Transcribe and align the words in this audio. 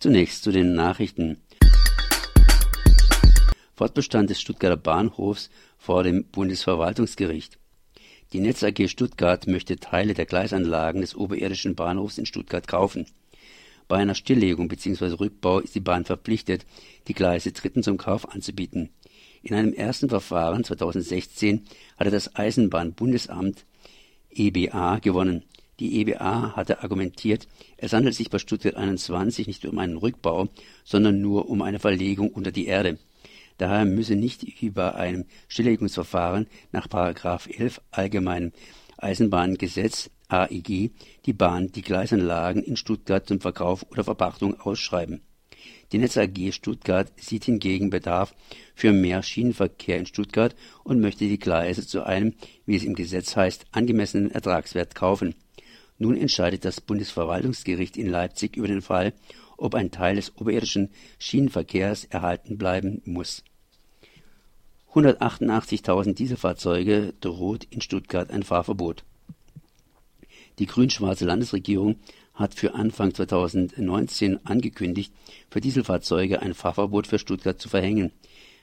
Zunächst 0.00 0.44
zu 0.44 0.50
den 0.50 0.72
Nachrichten. 0.72 1.36
Fortbestand 3.74 4.30
des 4.30 4.40
Stuttgarter 4.40 4.78
Bahnhofs 4.78 5.50
vor 5.76 6.04
dem 6.04 6.24
Bundesverwaltungsgericht. 6.24 7.58
Die 8.32 8.40
Netz 8.40 8.62
AG 8.62 8.88
Stuttgart 8.88 9.46
möchte 9.46 9.76
Teile 9.76 10.14
der 10.14 10.24
Gleisanlagen 10.24 11.02
des 11.02 11.14
oberirdischen 11.14 11.74
Bahnhofs 11.74 12.16
in 12.16 12.24
Stuttgart 12.24 12.66
kaufen. 12.66 13.04
Bei 13.88 13.96
einer 13.96 14.14
Stilllegung 14.14 14.68
bzw. 14.68 15.16
Rückbau 15.16 15.58
ist 15.60 15.74
die 15.74 15.80
Bahn 15.80 16.06
verpflichtet, 16.06 16.64
die 17.06 17.14
Gleise 17.14 17.52
Dritten 17.52 17.82
zum 17.82 17.98
Kauf 17.98 18.26
anzubieten. 18.26 18.88
In 19.42 19.54
einem 19.54 19.74
ersten 19.74 20.08
Verfahren 20.08 20.64
2016 20.64 21.66
hatte 21.98 22.10
das 22.10 22.34
Eisenbahnbundesamt 22.34 23.66
EBA 24.30 25.00
gewonnen. 25.00 25.44
Die 25.80 25.98
EBA 26.00 26.56
hatte 26.56 26.82
argumentiert, 26.82 27.48
es 27.78 27.94
handelt 27.94 28.14
sich 28.14 28.28
bei 28.28 28.38
Stuttgart 28.38 28.76
21 28.76 29.46
nicht 29.46 29.64
um 29.64 29.78
einen 29.78 29.96
Rückbau, 29.96 30.48
sondern 30.84 31.22
nur 31.22 31.48
um 31.48 31.62
eine 31.62 31.78
Verlegung 31.78 32.28
unter 32.28 32.52
die 32.52 32.66
Erde. 32.66 32.98
Daher 33.56 33.86
müsse 33.86 34.14
nicht 34.14 34.42
über 34.62 34.96
einem 34.96 35.24
Stilllegungsverfahren 35.48 36.48
nach 36.70 36.86
11 36.92 37.80
Allgemeinen 37.90 38.52
Eisenbahngesetz 38.98 40.10
AEG 40.28 40.90
die 41.24 41.32
Bahn 41.32 41.72
die 41.72 41.82
Gleisanlagen 41.82 42.62
in 42.62 42.76
Stuttgart 42.76 43.26
zum 43.26 43.40
Verkauf 43.40 43.86
oder 43.90 44.04
Verpachtung 44.04 44.60
ausschreiben. 44.60 45.22
Die 45.92 45.98
Netz 45.98 46.16
AG 46.16 46.52
Stuttgart 46.52 47.10
sieht 47.16 47.44
hingegen 47.46 47.90
Bedarf 47.90 48.34
für 48.74 48.92
mehr 48.92 49.22
Schienenverkehr 49.22 49.98
in 49.98 50.06
Stuttgart 50.06 50.54
und 50.84 51.00
möchte 51.00 51.26
die 51.26 51.38
Gleise 51.38 51.86
zu 51.86 52.04
einem, 52.04 52.34
wie 52.64 52.76
es 52.76 52.84
im 52.84 52.94
Gesetz 52.94 53.34
heißt, 53.34 53.64
angemessenen 53.72 54.30
Ertragswert 54.30 54.94
kaufen. 54.94 55.34
Nun 56.00 56.16
entscheidet 56.16 56.64
das 56.64 56.80
Bundesverwaltungsgericht 56.80 57.98
in 57.98 58.08
Leipzig 58.08 58.56
über 58.56 58.66
den 58.66 58.80
Fall, 58.80 59.12
ob 59.58 59.74
ein 59.74 59.90
Teil 59.90 60.16
des 60.16 60.34
oberirdischen 60.34 60.88
Schienenverkehrs 61.18 62.06
erhalten 62.06 62.56
bleiben 62.56 63.02
muss. 63.04 63.44
188.000 64.94 66.14
Dieselfahrzeuge 66.14 67.12
droht 67.20 67.64
in 67.64 67.82
Stuttgart 67.82 68.30
ein 68.30 68.42
Fahrverbot. 68.42 69.04
Die 70.58 70.64
grün-schwarze 70.64 71.26
Landesregierung 71.26 71.96
hat 72.32 72.54
für 72.54 72.74
Anfang 72.74 73.12
2019 73.12 74.46
angekündigt, 74.46 75.12
für 75.50 75.60
Dieselfahrzeuge 75.60 76.40
ein 76.40 76.54
Fahrverbot 76.54 77.08
für 77.08 77.18
Stuttgart 77.18 77.60
zu 77.60 77.68
verhängen. 77.68 78.10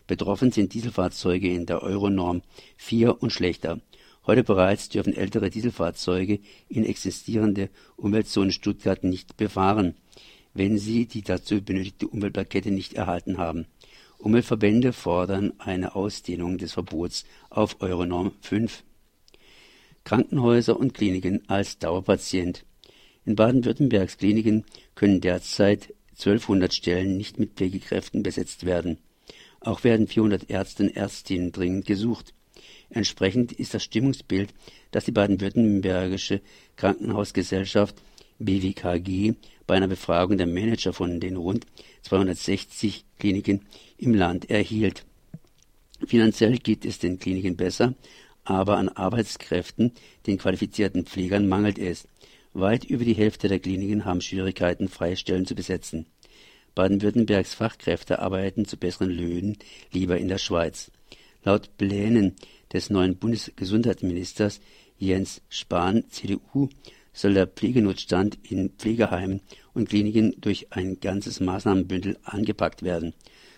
Betroffen 0.07 0.51
sind 0.51 0.73
Dieselfahrzeuge 0.73 1.53
in 1.53 1.67
der 1.67 1.83
Euronorm 1.83 2.41
4 2.77 3.21
und 3.21 3.31
schlechter. 3.31 3.79
Heute 4.27 4.43
bereits 4.43 4.89
dürfen 4.89 5.15
ältere 5.15 5.49
Dieselfahrzeuge 5.49 6.39
in 6.67 6.83
existierende 6.83 7.69
Umweltzonen 7.95 8.51
Stuttgart 8.51 9.05
nicht 9.05 9.37
befahren, 9.37 9.95
wenn 10.53 10.77
sie 10.77 11.05
die 11.05 11.21
dazu 11.21 11.61
benötigte 11.61 12.09
Umweltplakette 12.09 12.69
nicht 12.69 12.93
erhalten 12.93 13.37
haben. 13.37 13.67
Umweltverbände 14.17 14.91
fordern 14.91 15.53
eine 15.59 15.95
Ausdehnung 15.95 16.57
des 16.57 16.73
Verbots 16.73 17.23
auf 17.49 17.81
Euronorm 17.81 18.33
5. 18.41 18.83
Krankenhäuser 20.03 20.77
und 20.77 20.93
Kliniken 20.93 21.43
als 21.47 21.79
Dauerpatient. 21.79 22.65
In 23.25 23.35
Baden-Württembergs 23.35 24.17
Kliniken 24.17 24.65
können 24.95 25.21
derzeit 25.21 25.93
1200 26.17 26.73
Stellen 26.73 27.15
nicht 27.15 27.39
mit 27.39 27.53
Pflegekräften 27.53 28.23
besetzt 28.23 28.65
werden. 28.65 28.97
Auch 29.61 29.85
werden 29.85 30.07
400 30.07 30.49
Ärzte 30.49 30.83
und 30.83 30.97
Ärztinnen 30.97 31.53
dringend 31.53 31.85
gesucht. 31.85 32.33
Entsprechend 32.89 33.51
ist 33.51 33.73
das 33.73 33.83
Stimmungsbild, 33.83 34.53
das 34.91 35.05
die 35.05 35.11
baden-württembergische 35.11 36.41
Krankenhausgesellschaft 36.75 37.95
BWKG 38.39 39.33
bei 39.65 39.75
einer 39.75 39.87
Befragung 39.87 40.37
der 40.37 40.47
Manager 40.47 40.93
von 40.93 41.19
den 41.19 41.35
rund 41.35 41.65
260 42.03 43.05
Kliniken 43.19 43.65
im 43.97 44.13
Land 44.13 44.49
erhielt. 44.49 45.05
Finanziell 46.05 46.57
geht 46.57 46.85
es 46.85 46.99
den 46.99 47.19
Kliniken 47.19 47.57
besser, 47.57 47.95
aber 48.43 48.77
an 48.77 48.89
Arbeitskräften, 48.89 49.91
den 50.25 50.37
qualifizierten 50.37 51.05
Pflegern, 51.05 51.47
mangelt 51.47 51.79
es. 51.79 52.07
Weit 52.53 52.85
über 52.85 53.03
die 53.03 53.15
Hälfte 53.15 53.47
der 53.49 53.59
Kliniken 53.59 54.05
haben 54.05 54.21
Schwierigkeiten, 54.21 54.87
freie 54.87 55.17
Stellen 55.17 55.45
zu 55.45 55.53
besetzen. 55.53 56.05
Baden-Württembergs 56.75 57.55
Fachkräfte 57.55 58.19
arbeiten 58.19 58.65
zu 58.65 58.77
besseren 58.77 59.09
Löhnen 59.09 59.57
lieber 59.91 60.17
in 60.17 60.27
der 60.27 60.37
Schweiz. 60.37 60.91
Laut 61.43 61.75
Plänen 61.77 62.35
des 62.73 62.89
neuen 62.89 63.17
Bundesgesundheitsministers 63.17 64.59
Jens 64.97 65.41
Spahn, 65.49 66.05
CDU, 66.09 66.69
soll 67.13 67.33
der 67.33 67.47
Pflegenotstand 67.47 68.37
in 68.43 68.69
Pflegeheimen 68.71 69.41
und 69.73 69.89
Kliniken 69.89 70.35
durch 70.39 70.67
ein 70.71 70.99
ganzes 70.99 71.39
Maßnahmenbündel 71.39 72.17
angepackt 72.23 72.83
werden. 72.83 73.13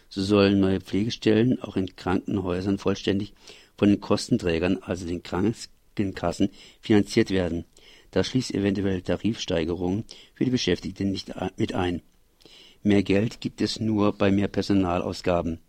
So 0.09 0.21
sollen 0.21 0.59
neue 0.59 0.81
Pflegestellen 0.81 1.61
auch 1.61 1.75
in 1.75 1.95
Krankenhäusern 1.95 2.77
vollständig 2.77 3.33
von 3.77 3.89
den 3.89 4.01
Kostenträgern, 4.01 4.77
also 4.81 5.05
den 5.05 5.23
Krankenkassen, 5.23 6.49
finanziert 6.81 7.31
werden. 7.31 7.65
Das 8.11 8.27
schließt 8.27 8.53
eventuell 8.53 9.01
Tarifsteigerungen 9.01 10.05
für 10.33 10.45
die 10.45 10.51
Beschäftigten 10.51 11.11
nicht 11.11 11.31
mit 11.57 11.73
ein. 11.73 12.01
Mehr 12.81 13.03
Geld 13.03 13.41
gibt 13.41 13.61
es 13.61 13.79
nur 13.79 14.13
bei 14.13 14.31
mehr 14.31 14.47
Personalausgaben. 14.47 15.59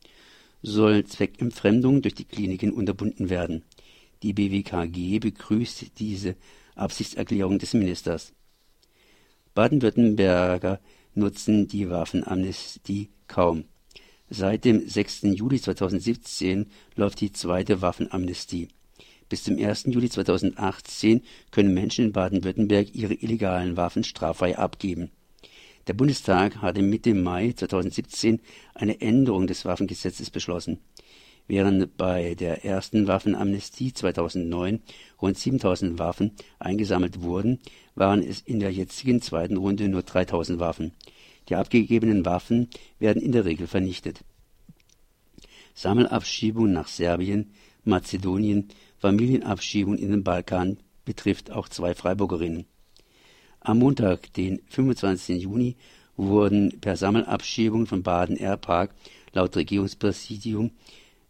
Soll 0.62 1.04
Zweckentfremdung 1.04 2.02
durch 2.02 2.14
die 2.14 2.24
Kliniken 2.24 2.72
unterbunden 2.72 3.30
werden. 3.30 3.64
Die 4.22 4.32
BWKG 4.32 5.18
begrüßt 5.18 5.98
diese 5.98 6.36
Absichtserklärung 6.74 7.58
des 7.58 7.74
Ministers. 7.74 8.32
Baden-Württemberger 9.54 10.80
nutzen 11.14 11.66
die 11.66 11.88
Waffenamnestie 11.90 13.08
kaum. 13.26 13.64
Seit 14.28 14.64
dem 14.64 14.86
6. 14.86 15.22
Juli 15.22 15.60
2017 15.60 16.66
läuft 16.94 17.20
die 17.20 17.32
zweite 17.32 17.82
Waffenamnestie. 17.82 18.68
Bis 19.28 19.44
zum 19.44 19.58
1. 19.58 19.86
Juli 19.86 20.08
2018 20.08 21.22
können 21.50 21.74
Menschen 21.74 22.06
in 22.06 22.12
Baden-Württemberg 22.12 22.94
ihre 22.94 23.14
illegalen 23.14 23.76
Waffen 23.76 24.04
straffrei 24.04 24.58
abgeben. 24.58 25.10
Der 25.86 25.94
Bundestag 25.94 26.56
hatte 26.56 26.82
Mitte 26.82 27.14
Mai 27.14 27.52
2017 27.52 28.40
eine 28.74 29.00
Änderung 29.00 29.46
des 29.46 29.64
Waffengesetzes 29.64 30.30
beschlossen. 30.30 30.78
Während 31.46 31.96
bei 31.96 32.34
der 32.36 32.64
ersten 32.64 33.08
Waffenamnestie 33.08 33.92
2009 33.92 34.82
rund 35.20 35.36
7000 35.36 35.98
Waffen 35.98 36.32
eingesammelt 36.58 37.22
wurden, 37.22 37.58
waren 37.96 38.22
es 38.22 38.40
in 38.40 38.60
der 38.60 38.70
jetzigen 38.70 39.20
zweiten 39.20 39.56
Runde 39.56 39.88
nur 39.88 40.02
3000 40.02 40.60
Waffen. 40.60 40.92
Die 41.48 41.56
abgegebenen 41.56 42.24
Waffen 42.24 42.68
werden 42.98 43.20
in 43.20 43.32
der 43.32 43.46
Regel 43.46 43.66
vernichtet. 43.66 44.20
Sammelabschiebung 45.74 46.72
nach 46.72 46.88
Serbien, 46.88 47.52
Mazedonien, 47.84 48.68
Familienabschiebung 48.98 49.96
in 49.96 50.10
den 50.10 50.22
Balkan 50.22 50.78
betrifft 51.04 51.50
auch 51.50 51.68
zwei 51.68 51.94
Freiburgerinnen. 51.94 52.66
Am 53.62 53.78
Montag, 53.78 54.32
den 54.32 54.62
25. 54.70 55.42
Juni, 55.42 55.76
wurden 56.16 56.80
per 56.80 56.96
Sammelabschiebung 56.96 57.86
von 57.86 58.02
Baden-Airpark 58.02 58.94
laut 59.34 59.54
Regierungspräsidium 59.54 60.70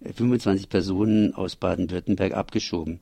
25 0.01 0.69
Personen 0.69 1.35
aus 1.35 1.57
Baden-Württemberg 1.57 2.35
abgeschoben, 2.35 3.01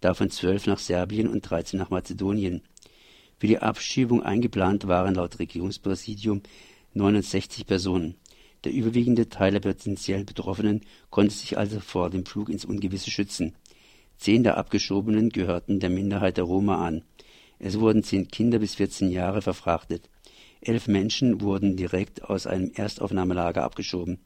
davon 0.00 0.30
12 0.30 0.68
nach 0.68 0.78
Serbien 0.78 1.28
und 1.28 1.42
13 1.42 1.78
nach 1.78 1.90
Mazedonien. 1.90 2.62
Für 3.38 3.46
die 3.46 3.58
Abschiebung 3.58 4.22
eingeplant 4.22 4.88
waren 4.88 5.16
laut 5.16 5.38
Regierungspräsidium 5.38 6.40
69 6.94 7.66
Personen. 7.66 8.14
Der 8.64 8.72
überwiegende 8.72 9.28
Teil 9.28 9.52
der 9.52 9.60
potenziell 9.60 10.24
Betroffenen 10.24 10.80
konnte 11.10 11.34
sich 11.34 11.58
also 11.58 11.78
vor 11.78 12.08
dem 12.08 12.24
Flug 12.24 12.48
ins 12.48 12.64
Ungewisse 12.64 13.10
schützen. 13.10 13.54
Zehn 14.16 14.44
der 14.44 14.56
Abgeschobenen 14.56 15.28
gehörten 15.28 15.78
der 15.78 15.90
Minderheit 15.90 16.38
der 16.38 16.44
Roma 16.44 16.86
an. 16.86 17.02
Es 17.64 17.78
wurden 17.78 18.02
zehn 18.02 18.26
Kinder 18.26 18.58
bis 18.58 18.74
14 18.74 19.08
Jahre 19.08 19.40
verfrachtet. 19.40 20.10
Elf 20.60 20.88
Menschen 20.88 21.40
wurden 21.40 21.76
direkt 21.76 22.24
aus 22.24 22.48
einem 22.48 22.72
Erstaufnahmelager 22.74 23.62
abgeschoben. 23.62 24.18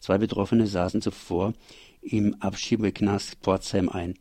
Zwei 0.00 0.18
Betroffene 0.18 0.66
saßen 0.66 1.00
zuvor 1.00 1.54
im 2.02 2.34
Abschiebeknast 2.40 3.36
Pforzheim 3.42 3.88
ein. 3.88 4.18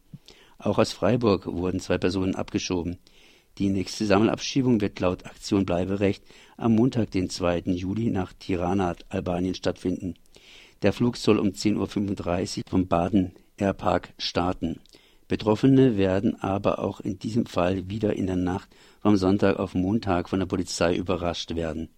Auch 0.59 0.77
aus 0.77 0.91
Freiburg 0.91 1.47
wurden 1.47 1.79
zwei 1.79 1.97
Personen 1.97 2.35
abgeschoben. 2.35 2.99
Die 3.57 3.69
nächste 3.69 4.05
Sammelabschiebung 4.05 4.81
wird 4.81 4.99
laut 4.99 5.25
Aktion 5.25 5.65
Bleiberecht 5.65 6.23
am 6.55 6.75
Montag, 6.75 7.09
den 7.09 7.31
2. 7.31 7.71
Juli 7.71 8.11
nach 8.11 8.33
Tirana, 8.33 8.95
Albanien 9.09 9.55
stattfinden. 9.55 10.13
Der 10.83 10.93
Flug 10.93 11.17
soll 11.17 11.39
um 11.39 11.49
10.35 11.49 12.59
Uhr 12.59 12.63
vom 12.69 12.87
Baden 12.87 13.33
Airpark 13.57 14.13
starten. 14.19 14.79
Betroffene 15.29 15.95
werden 15.95 16.41
aber 16.41 16.79
auch 16.79 16.99
in 16.99 17.19
diesem 17.19 17.45
Fall 17.45 17.87
wieder 17.87 18.15
in 18.15 18.25
der 18.25 18.35
Nacht 18.35 18.67
vom 18.99 19.15
Sonntag 19.15 19.59
auf 19.59 19.75
Montag 19.75 20.27
von 20.27 20.39
der 20.39 20.47
Polizei 20.47 20.95
überrascht 20.95 21.55
werden 21.55 21.89